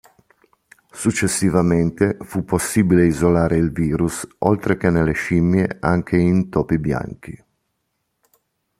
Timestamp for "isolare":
3.05-3.57